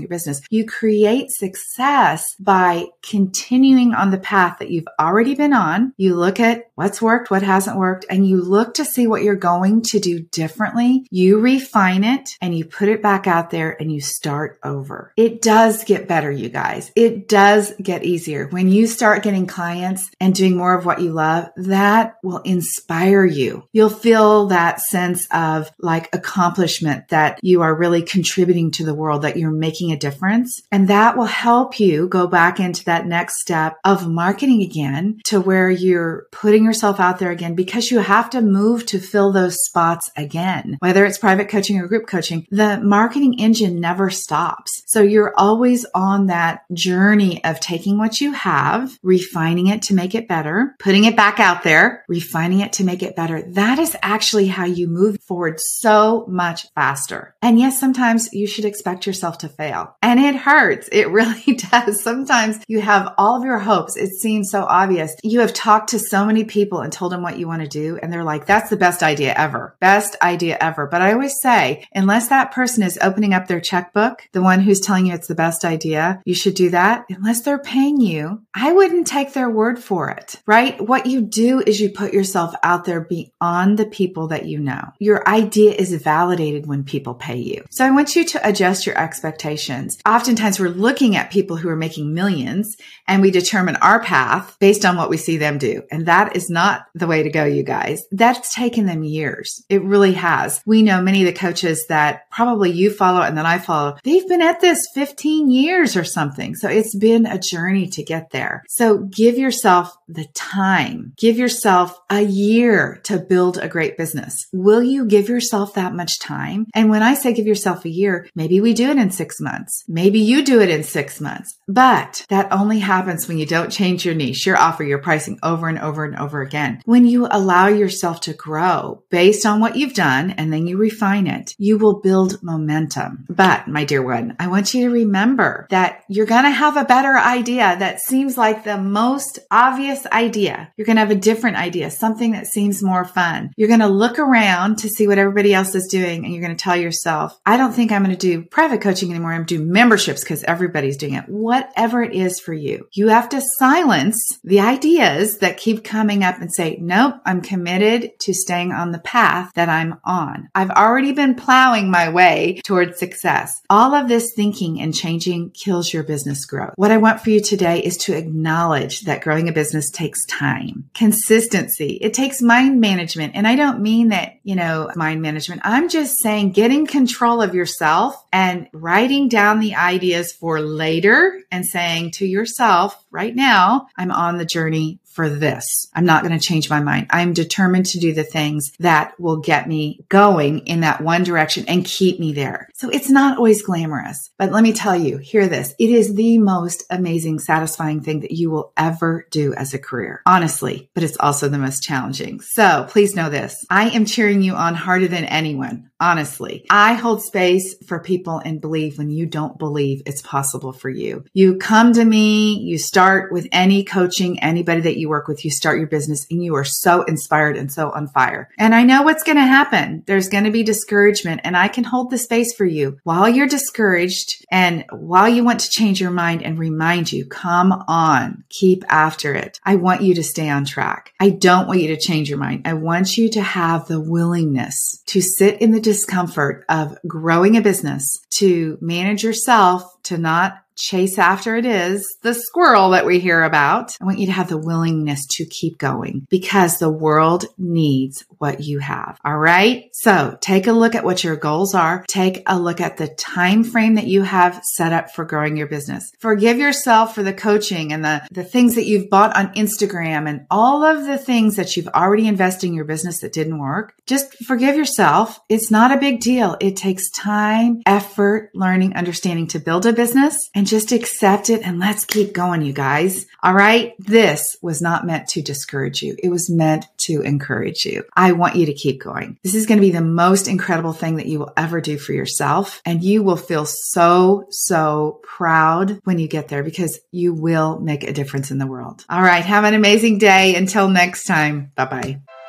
your 0.00 0.08
business. 0.08 0.40
You 0.50 0.66
create 0.66 1.30
success 1.30 2.34
by 2.38 2.86
continuing 3.02 3.94
on 3.94 4.10
the 4.10 4.18
path 4.18 4.58
that 4.58 4.70
you've 4.70 4.88
already 4.98 5.34
been 5.34 5.52
on. 5.52 5.92
You 5.96 6.14
look 6.16 6.40
at 6.40 6.70
what's 6.74 7.02
worked, 7.02 7.30
what 7.30 7.42
hasn't 7.42 7.76
worked, 7.76 8.06
and 8.08 8.26
you 8.26 8.42
look 8.42 8.74
to 8.74 8.84
see 8.84 9.06
what 9.06 9.22
you're 9.22 9.36
going 9.36 9.82
to 9.82 9.98
do 9.98 10.20
differently. 10.20 11.06
You 11.10 11.38
refine 11.38 12.04
it 12.04 12.30
and 12.40 12.56
you 12.56 12.64
put 12.64 12.88
it 12.88 13.02
back 13.02 13.26
out 13.26 13.50
there 13.50 13.76
and 13.80 13.92
you 13.92 14.00
start 14.00 14.58
over. 14.64 15.12
It 15.16 15.29
does 15.38 15.84
get 15.84 16.08
better, 16.08 16.30
you 16.30 16.48
guys. 16.48 16.90
It 16.96 17.28
does 17.28 17.72
get 17.82 18.04
easier. 18.04 18.48
When 18.48 18.68
you 18.68 18.86
start 18.86 19.22
getting 19.22 19.46
clients 19.46 20.10
and 20.20 20.34
doing 20.34 20.56
more 20.56 20.74
of 20.74 20.84
what 20.84 21.00
you 21.00 21.12
love, 21.12 21.50
that 21.56 22.16
will 22.22 22.38
inspire 22.38 23.24
you. 23.24 23.64
You'll 23.72 23.90
feel 23.90 24.46
that 24.48 24.80
sense 24.80 25.26
of 25.32 25.70
like 25.78 26.08
accomplishment 26.14 27.08
that 27.08 27.38
you 27.42 27.62
are 27.62 27.74
really 27.74 28.02
contributing 28.02 28.70
to 28.72 28.84
the 28.84 28.94
world, 28.94 29.22
that 29.22 29.36
you're 29.36 29.50
making 29.50 29.92
a 29.92 29.96
difference. 29.96 30.62
And 30.72 30.88
that 30.88 31.16
will 31.16 31.24
help 31.24 31.78
you 31.78 32.08
go 32.08 32.26
back 32.26 32.60
into 32.60 32.84
that 32.84 33.06
next 33.06 33.40
step 33.40 33.76
of 33.84 34.08
marketing 34.08 34.62
again 34.62 35.20
to 35.24 35.40
where 35.40 35.70
you're 35.70 36.26
putting 36.32 36.64
yourself 36.64 37.00
out 37.00 37.18
there 37.18 37.30
again 37.30 37.54
because 37.54 37.90
you 37.90 37.98
have 37.98 38.30
to 38.30 38.40
move 38.40 38.86
to 38.86 38.98
fill 38.98 39.32
those 39.32 39.56
spots 39.64 40.10
again. 40.16 40.76
Whether 40.80 41.04
it's 41.04 41.18
private 41.18 41.48
coaching 41.48 41.78
or 41.78 41.86
group 41.86 42.06
coaching, 42.06 42.46
the 42.50 42.80
marketing 42.80 43.40
engine 43.40 43.80
never 43.80 44.10
stops. 44.10 44.82
So 44.86 45.02
you're 45.10 45.34
always 45.36 45.84
on 45.94 46.26
that 46.26 46.64
journey 46.72 47.42
of 47.44 47.60
taking 47.60 47.98
what 47.98 48.20
you 48.20 48.32
have, 48.32 48.98
refining 49.02 49.66
it 49.66 49.82
to 49.82 49.94
make 49.94 50.14
it 50.14 50.28
better, 50.28 50.74
putting 50.78 51.04
it 51.04 51.16
back 51.16 51.40
out 51.40 51.62
there, 51.62 52.04
refining 52.08 52.60
it 52.60 52.74
to 52.74 52.84
make 52.84 53.02
it 53.02 53.16
better. 53.16 53.42
That 53.42 53.78
is 53.78 53.96
actually 54.02 54.46
how 54.46 54.64
you 54.64 54.88
move 54.88 55.18
forward 55.22 55.60
so 55.60 56.24
much 56.28 56.66
faster. 56.74 57.34
And 57.42 57.58
yes, 57.58 57.78
sometimes 57.78 58.32
you 58.32 58.46
should 58.46 58.64
expect 58.64 59.06
yourself 59.06 59.38
to 59.38 59.48
fail 59.48 59.96
and 60.02 60.20
it 60.20 60.36
hurts. 60.36 60.88
It 60.92 61.08
really 61.10 61.56
does. 61.56 62.02
Sometimes 62.02 62.58
you 62.68 62.80
have 62.80 63.14
all 63.18 63.36
of 63.36 63.44
your 63.44 63.58
hopes. 63.58 63.96
It 63.96 64.10
seems 64.10 64.50
so 64.50 64.64
obvious. 64.64 65.16
You 65.22 65.40
have 65.40 65.52
talked 65.52 65.90
to 65.90 65.98
so 65.98 66.24
many 66.24 66.44
people 66.44 66.80
and 66.80 66.92
told 66.92 67.12
them 67.12 67.22
what 67.22 67.38
you 67.38 67.46
want 67.46 67.62
to 67.62 67.68
do. 67.68 67.98
And 68.02 68.12
they're 68.12 68.24
like, 68.24 68.46
that's 68.46 68.70
the 68.70 68.76
best 68.76 69.02
idea 69.02 69.34
ever. 69.36 69.76
Best 69.80 70.16
idea 70.22 70.56
ever. 70.60 70.86
But 70.86 71.02
I 71.02 71.12
always 71.12 71.40
say, 71.40 71.86
unless 71.94 72.28
that 72.28 72.52
person 72.52 72.82
is 72.82 72.98
opening 73.02 73.34
up 73.34 73.46
their 73.46 73.60
checkbook, 73.60 74.28
the 74.32 74.42
one 74.42 74.60
who's 74.60 74.80
telling 74.80 74.99
you 75.06 75.14
it's 75.14 75.28
the 75.28 75.34
best 75.34 75.64
idea, 75.64 76.22
you 76.24 76.34
should 76.34 76.54
do 76.54 76.70
that 76.70 77.04
unless 77.08 77.42
they're 77.42 77.58
paying 77.58 78.00
you. 78.00 78.42
I 78.54 78.72
wouldn't 78.72 79.06
take 79.06 79.32
their 79.32 79.50
word 79.50 79.82
for 79.82 80.10
it, 80.10 80.36
right? 80.46 80.80
What 80.80 81.06
you 81.06 81.20
do 81.20 81.60
is 81.60 81.80
you 81.80 81.90
put 81.90 82.12
yourself 82.12 82.54
out 82.62 82.84
there 82.84 83.00
beyond 83.00 83.78
the 83.78 83.86
people 83.86 84.28
that 84.28 84.46
you 84.46 84.58
know. 84.58 84.92
Your 84.98 85.28
idea 85.28 85.72
is 85.72 85.94
validated 85.94 86.66
when 86.66 86.84
people 86.84 87.14
pay 87.14 87.36
you. 87.36 87.64
So 87.70 87.84
I 87.84 87.90
want 87.90 88.16
you 88.16 88.24
to 88.24 88.48
adjust 88.48 88.86
your 88.86 88.98
expectations. 88.98 89.98
Oftentimes 90.06 90.58
we're 90.58 90.68
looking 90.68 91.16
at 91.16 91.30
people 91.30 91.56
who 91.56 91.68
are 91.68 91.76
making 91.76 92.14
millions 92.14 92.76
and 93.06 93.22
we 93.22 93.30
determine 93.30 93.76
our 93.76 94.02
path 94.02 94.56
based 94.60 94.84
on 94.84 94.96
what 94.96 95.10
we 95.10 95.16
see 95.16 95.36
them 95.36 95.58
do. 95.58 95.82
And 95.90 96.06
that 96.06 96.36
is 96.36 96.50
not 96.50 96.86
the 96.94 97.06
way 97.06 97.22
to 97.22 97.30
go, 97.30 97.44
you 97.44 97.62
guys. 97.62 98.02
That's 98.10 98.54
taken 98.54 98.86
them 98.86 99.04
years. 99.04 99.64
It 99.68 99.82
really 99.82 100.12
has. 100.14 100.62
We 100.66 100.82
know 100.82 101.02
many 101.02 101.20
of 101.20 101.26
the 101.26 101.38
coaches 101.38 101.86
that 101.88 102.30
probably 102.30 102.70
you 102.70 102.90
follow 102.90 103.22
and 103.22 103.36
then 103.36 103.46
I 103.46 103.58
follow. 103.58 103.96
They've 104.04 104.28
been 104.28 104.42
at 104.42 104.60
this 104.60 104.80
15 104.94 105.50
years 105.50 105.96
or 105.96 106.04
something. 106.04 106.54
So 106.54 106.68
it's 106.68 106.94
been 106.94 107.26
a 107.26 107.38
journey 107.38 107.88
to 107.88 108.02
get 108.02 108.30
there. 108.30 108.64
So 108.68 108.98
give 108.98 109.38
yourself 109.38 109.96
the 110.08 110.26
time. 110.34 111.12
Give 111.16 111.36
yourself 111.36 111.98
a 112.10 112.22
year 112.22 113.00
to 113.04 113.18
build 113.18 113.58
a 113.58 113.68
great 113.68 113.96
business. 113.96 114.46
Will 114.52 114.82
you 114.82 115.06
give 115.06 115.28
yourself 115.28 115.74
that 115.74 115.94
much 115.94 116.18
time? 116.18 116.66
And 116.74 116.90
when 116.90 117.02
I 117.02 117.14
say 117.14 117.32
give 117.32 117.46
yourself 117.46 117.84
a 117.84 117.88
year, 117.88 118.28
maybe 118.34 118.60
we 118.60 118.74
do 118.74 118.90
it 118.90 118.98
in 118.98 119.10
six 119.10 119.40
months. 119.40 119.84
Maybe 119.88 120.18
you 120.18 120.44
do 120.44 120.60
it 120.60 120.70
in 120.70 120.82
six 120.82 121.20
months, 121.20 121.58
but 121.68 122.26
that 122.28 122.52
only 122.52 122.80
happens 122.80 123.28
when 123.28 123.38
you 123.38 123.46
don't 123.46 123.70
change 123.70 124.04
your 124.04 124.14
niche, 124.14 124.46
your 124.46 124.58
offer, 124.58 124.84
your 124.84 124.98
pricing 124.98 125.38
over 125.42 125.68
and 125.68 125.78
over 125.78 126.04
and 126.04 126.16
over 126.16 126.42
again. 126.42 126.82
When 126.84 127.06
you 127.06 127.26
allow 127.30 127.68
yourself 127.68 128.20
to 128.22 128.34
grow 128.34 129.02
based 129.10 129.46
on 129.46 129.60
what 129.60 129.76
you've 129.76 129.94
done 129.94 130.30
and 130.32 130.52
then 130.52 130.66
you 130.66 130.76
refine 130.76 131.26
it, 131.26 131.54
you 131.58 131.78
will 131.78 132.00
build 132.00 132.42
momentum. 132.42 133.26
But 133.28 133.68
my 133.68 133.84
dear 133.84 134.02
one, 134.02 134.36
I 134.38 134.48
want 134.48 134.74
you 134.74 134.79
to 134.80 134.90
remember 134.90 135.66
that 135.70 136.04
you're 136.08 136.26
going 136.26 136.44
to 136.44 136.50
have 136.50 136.76
a 136.76 136.84
better 136.84 137.16
idea 137.16 137.76
that 137.78 138.00
seems 138.00 138.38
like 138.38 138.64
the 138.64 138.78
most 138.78 139.38
obvious 139.50 140.06
idea. 140.06 140.72
You're 140.76 140.86
going 140.86 140.96
to 140.96 141.00
have 141.00 141.10
a 141.10 141.14
different 141.14 141.56
idea, 141.56 141.90
something 141.90 142.32
that 142.32 142.46
seems 142.46 142.82
more 142.82 143.04
fun. 143.04 143.50
You're 143.56 143.68
going 143.68 143.80
to 143.80 143.88
look 143.88 144.18
around 144.18 144.78
to 144.78 144.88
see 144.88 145.06
what 145.06 145.18
everybody 145.18 145.52
else 145.52 145.74
is 145.74 145.88
doing 145.88 146.24
and 146.24 146.32
you're 146.32 146.42
going 146.42 146.56
to 146.56 146.62
tell 146.62 146.76
yourself, 146.76 147.38
I 147.44 147.56
don't 147.56 147.72
think 147.72 147.92
I'm 147.92 148.04
going 148.04 148.16
to 148.16 148.20
do 148.20 148.42
private 148.44 148.80
coaching 148.80 149.10
anymore. 149.10 149.32
I'm 149.32 149.44
do 149.44 149.62
memberships 149.64 150.22
because 150.22 150.44
everybody's 150.44 150.96
doing 150.96 151.14
it. 151.14 151.28
Whatever 151.28 152.02
it 152.02 152.14
is 152.14 152.38
for 152.38 152.54
you, 152.54 152.88
you 152.92 153.08
have 153.08 153.28
to 153.30 153.42
silence 153.58 154.38
the 154.44 154.60
ideas 154.60 155.38
that 155.38 155.56
keep 155.56 155.84
coming 155.84 156.22
up 156.22 156.40
and 156.40 156.52
say, 156.52 156.78
nope, 156.80 157.16
I'm 157.26 157.40
committed 157.40 158.12
to 158.20 158.32
staying 158.34 158.72
on 158.72 158.92
the 158.92 159.00
path 159.00 159.50
that 159.54 159.68
I'm 159.68 159.98
on. 160.04 160.48
I've 160.54 160.70
already 160.70 161.12
been 161.12 161.34
plowing 161.34 161.90
my 161.90 162.08
way 162.10 162.60
towards 162.64 162.98
success. 162.98 163.60
All 163.68 163.94
of 163.94 164.08
this 164.08 164.32
thinking 164.34 164.69
and 164.78 164.94
changing 164.94 165.50
kills 165.50 165.92
your 165.92 166.00
your 166.00 166.06
business 166.06 166.46
growth. 166.46 166.72
What 166.76 166.90
I 166.90 166.96
want 166.96 167.20
for 167.20 167.28
you 167.28 167.42
today 167.42 167.80
is 167.80 167.98
to 167.98 168.16
acknowledge 168.16 169.02
that 169.02 169.20
growing 169.20 169.48
a 169.48 169.52
business 169.52 169.90
takes 169.90 170.24
time, 170.24 170.88
consistency. 170.94 171.98
It 172.00 172.14
takes 172.14 172.40
mind 172.40 172.80
management. 172.80 173.36
And 173.36 173.46
I 173.46 173.54
don't 173.54 173.82
mean 173.82 174.08
that, 174.08 174.38
you 174.42 174.54
know, 174.54 174.90
mind 174.96 175.20
management. 175.20 175.60
I'm 175.62 175.90
just 175.90 176.18
saying 176.22 176.52
getting 176.52 176.86
control 176.86 177.42
of 177.42 177.54
yourself 177.54 178.14
and 178.32 178.68
writing 178.72 179.28
down 179.28 179.60
the 179.60 179.74
ideas 179.74 180.32
for 180.32 180.60
later 180.60 181.38
and 181.50 181.66
saying 181.66 182.12
to 182.12 182.26
yourself 182.26 183.04
right 183.10 183.34
now, 183.34 183.86
I'm 183.96 184.10
on 184.10 184.38
the 184.38 184.46
journey 184.46 185.00
for 185.12 185.28
this. 185.28 185.88
I'm 185.94 186.04
not 186.04 186.22
going 186.22 186.38
to 186.38 186.44
change 186.44 186.70
my 186.70 186.80
mind. 186.80 187.08
I'm 187.10 187.32
determined 187.32 187.86
to 187.86 187.98
do 187.98 188.12
the 188.12 188.24
things 188.24 188.72
that 188.78 189.18
will 189.18 189.38
get 189.38 189.68
me 189.68 190.04
going 190.08 190.60
in 190.60 190.80
that 190.80 191.00
one 191.00 191.24
direction 191.24 191.64
and 191.68 191.84
keep 191.84 192.20
me 192.20 192.32
there. 192.32 192.68
So 192.74 192.88
it's 192.88 193.10
not 193.10 193.36
always 193.36 193.62
glamorous, 193.62 194.30
but 194.38 194.52
let 194.52 194.62
me 194.62 194.72
tell 194.72 194.96
you, 194.96 195.18
hear 195.18 195.48
this. 195.48 195.74
It 195.78 195.90
is 195.90 196.14
the 196.14 196.38
most 196.38 196.84
amazing, 196.90 197.40
satisfying 197.40 198.00
thing 198.00 198.20
that 198.20 198.30
you 198.30 198.50
will 198.50 198.72
ever 198.76 199.26
do 199.30 199.52
as 199.54 199.74
a 199.74 199.78
career, 199.78 200.22
honestly, 200.26 200.88
but 200.94 201.02
it's 201.02 201.18
also 201.18 201.48
the 201.48 201.58
most 201.58 201.82
challenging. 201.82 202.40
So 202.40 202.86
please 202.88 203.14
know 203.14 203.30
this. 203.30 203.64
I 203.68 203.90
am 203.90 204.04
cheering 204.04 204.42
you 204.42 204.54
on 204.54 204.74
harder 204.74 205.08
than 205.08 205.24
anyone. 205.24 205.89
Honestly, 206.00 206.64
I 206.70 206.94
hold 206.94 207.22
space 207.22 207.74
for 207.86 208.00
people 208.00 208.38
and 208.38 208.58
believe 208.58 208.96
when 208.96 209.10
you 209.10 209.26
don't 209.26 209.58
believe 209.58 210.02
it's 210.06 210.22
possible 210.22 210.72
for 210.72 210.88
you. 210.88 211.26
You 211.34 211.56
come 211.58 211.92
to 211.92 212.04
me, 212.04 212.58
you 212.58 212.78
start 212.78 213.30
with 213.30 213.46
any 213.52 213.84
coaching, 213.84 214.40
anybody 214.40 214.80
that 214.80 214.96
you 214.96 215.10
work 215.10 215.28
with, 215.28 215.44
you 215.44 215.50
start 215.50 215.78
your 215.78 215.88
business 215.88 216.26
and 216.30 216.42
you 216.42 216.54
are 216.56 216.64
so 216.64 217.02
inspired 217.02 217.58
and 217.58 217.70
so 217.70 217.90
on 217.90 218.08
fire. 218.08 218.48
And 218.58 218.74
I 218.74 218.82
know 218.82 219.02
what's 219.02 219.22
going 219.22 219.36
to 219.36 219.42
happen. 219.42 220.02
There's 220.06 220.30
going 220.30 220.44
to 220.44 220.50
be 220.50 220.62
discouragement 220.62 221.42
and 221.44 221.54
I 221.54 221.68
can 221.68 221.84
hold 221.84 222.10
the 222.10 222.16
space 222.16 222.54
for 222.54 222.64
you 222.64 222.98
while 223.04 223.28
you're 223.28 223.46
discouraged 223.46 224.46
and 224.50 224.86
while 224.90 225.28
you 225.28 225.44
want 225.44 225.60
to 225.60 225.70
change 225.70 226.00
your 226.00 226.10
mind 226.10 226.42
and 226.42 226.58
remind 226.58 227.12
you, 227.12 227.26
come 227.26 227.72
on, 227.88 228.44
keep 228.48 228.84
after 228.88 229.34
it. 229.34 229.60
I 229.64 229.76
want 229.76 230.00
you 230.00 230.14
to 230.14 230.22
stay 230.22 230.48
on 230.48 230.64
track. 230.64 231.12
I 231.20 231.28
don't 231.28 231.68
want 231.68 231.80
you 231.80 231.88
to 231.88 232.00
change 232.00 232.30
your 232.30 232.38
mind. 232.38 232.62
I 232.64 232.72
want 232.72 233.18
you 233.18 233.28
to 233.30 233.42
have 233.42 233.86
the 233.86 234.00
willingness 234.00 235.02
to 235.06 235.20
sit 235.20 235.60
in 235.60 235.72
the 235.72 235.89
discomfort 235.90 236.64
of 236.68 236.96
growing 237.04 237.56
a 237.56 237.60
business, 237.60 238.24
to 238.38 238.78
manage 238.80 239.24
yourself, 239.24 239.82
to 240.04 240.16
not 240.16 240.62
chase 240.80 241.18
after 241.18 241.56
it 241.56 241.66
is 241.66 242.16
the 242.22 242.34
squirrel 242.34 242.90
that 242.90 243.06
we 243.06 243.20
hear 243.20 243.42
about. 243.42 243.96
I 244.00 244.04
want 244.04 244.18
you 244.18 244.26
to 244.26 244.32
have 244.32 244.48
the 244.48 244.58
willingness 244.58 245.26
to 245.32 245.44
keep 245.44 245.78
going 245.78 246.26
because 246.30 246.78
the 246.78 246.90
world 246.90 247.44
needs 247.58 248.24
what 248.38 248.60
you 248.64 248.78
have. 248.78 249.18
All 249.24 249.38
right. 249.38 249.90
So 249.92 250.36
take 250.40 250.66
a 250.66 250.72
look 250.72 250.94
at 250.94 251.04
what 251.04 251.22
your 251.22 251.36
goals 251.36 251.74
are. 251.74 252.04
Take 252.08 252.42
a 252.46 252.58
look 252.58 252.80
at 252.80 252.96
the 252.96 253.08
time 253.08 253.64
frame 253.64 253.96
that 253.96 254.06
you 254.06 254.22
have 254.22 254.62
set 254.64 254.92
up 254.92 255.10
for 255.10 255.24
growing 255.24 255.56
your 255.56 255.66
business. 255.66 256.10
Forgive 256.18 256.58
yourself 256.58 257.14
for 257.14 257.22
the 257.22 257.34
coaching 257.34 257.92
and 257.92 258.04
the, 258.04 258.26
the 258.30 258.44
things 258.44 258.74
that 258.76 258.86
you've 258.86 259.10
bought 259.10 259.36
on 259.36 259.54
Instagram 259.54 260.28
and 260.28 260.46
all 260.50 260.84
of 260.84 261.06
the 261.06 261.18
things 261.18 261.56
that 261.56 261.76
you've 261.76 261.88
already 261.88 262.26
invested 262.26 262.68
in 262.68 262.74
your 262.74 262.84
business 262.84 263.20
that 263.20 263.32
didn't 263.32 263.58
work. 263.58 263.94
Just 264.06 264.34
forgive 264.44 264.76
yourself. 264.76 265.40
It's 265.48 265.70
not 265.70 265.92
a 265.92 266.00
big 266.00 266.20
deal. 266.20 266.56
It 266.60 266.76
takes 266.76 267.10
time, 267.10 267.82
effort, 267.84 268.50
learning, 268.54 268.94
understanding 268.96 269.48
to 269.48 269.58
build 269.58 269.84
a 269.86 269.92
business 269.92 270.48
and 270.54 270.66
just 270.70 270.92
accept 270.92 271.50
it 271.50 271.62
and 271.62 271.78
let's 271.78 272.04
keep 272.04 272.32
going, 272.32 272.62
you 272.62 272.72
guys. 272.72 273.26
All 273.42 273.52
right. 273.52 273.94
This 273.98 274.56
was 274.62 274.80
not 274.80 275.04
meant 275.04 275.28
to 275.30 275.42
discourage 275.42 276.02
you. 276.02 276.16
It 276.22 276.30
was 276.30 276.48
meant 276.48 276.86
to 276.98 277.20
encourage 277.22 277.84
you. 277.84 278.04
I 278.16 278.32
want 278.32 278.56
you 278.56 278.66
to 278.66 278.72
keep 278.72 279.02
going. 279.02 279.38
This 279.42 279.54
is 279.54 279.66
going 279.66 279.78
to 279.78 279.86
be 279.86 279.90
the 279.90 280.00
most 280.00 280.46
incredible 280.46 280.92
thing 280.92 281.16
that 281.16 281.26
you 281.26 281.40
will 281.40 281.52
ever 281.56 281.80
do 281.80 281.98
for 281.98 282.12
yourself. 282.12 282.80
And 282.84 283.02
you 283.02 283.22
will 283.22 283.36
feel 283.36 283.66
so, 283.66 284.46
so 284.50 285.20
proud 285.24 286.00
when 286.04 286.18
you 286.18 286.28
get 286.28 286.48
there 286.48 286.62
because 286.62 287.00
you 287.10 287.34
will 287.34 287.80
make 287.80 288.04
a 288.04 288.12
difference 288.12 288.50
in 288.50 288.58
the 288.58 288.66
world. 288.66 289.04
All 289.10 289.22
right. 289.22 289.44
Have 289.44 289.64
an 289.64 289.74
amazing 289.74 290.18
day. 290.18 290.54
Until 290.54 290.88
next 290.88 291.24
time. 291.24 291.72
Bye 291.74 291.84
bye. 291.84 292.39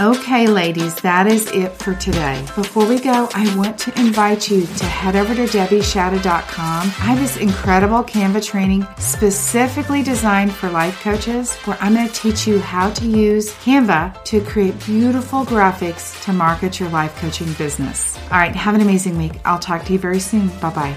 Okay, 0.00 0.46
ladies, 0.46 0.94
that 1.02 1.26
is 1.26 1.46
it 1.52 1.72
for 1.72 1.94
today. 1.94 2.40
Before 2.56 2.86
we 2.86 2.98
go, 2.98 3.28
I 3.34 3.54
want 3.54 3.78
to 3.80 4.00
invite 4.00 4.50
you 4.50 4.64
to 4.64 4.84
head 4.86 5.14
over 5.14 5.34
to 5.34 5.44
debbieshadid.com. 5.44 6.86
I 6.86 6.86
have 6.88 7.18
this 7.18 7.36
incredible 7.36 8.02
Canva 8.02 8.42
training 8.42 8.86
specifically 8.96 10.02
designed 10.02 10.54
for 10.54 10.70
life 10.70 10.98
coaches 11.02 11.54
where 11.66 11.76
I'm 11.82 11.92
going 11.92 12.08
to 12.08 12.14
teach 12.14 12.46
you 12.46 12.60
how 12.60 12.88
to 12.94 13.06
use 13.06 13.52
Canva 13.56 14.24
to 14.24 14.40
create 14.40 14.82
beautiful 14.86 15.44
graphics 15.44 16.18
to 16.24 16.32
market 16.32 16.80
your 16.80 16.88
life 16.88 17.14
coaching 17.16 17.52
business. 17.52 18.16
All 18.30 18.38
right, 18.38 18.56
have 18.56 18.74
an 18.74 18.80
amazing 18.80 19.18
week. 19.18 19.32
I'll 19.44 19.58
talk 19.58 19.84
to 19.84 19.92
you 19.92 19.98
very 19.98 20.20
soon. 20.20 20.48
Bye 20.60 20.70
bye. 20.70 20.96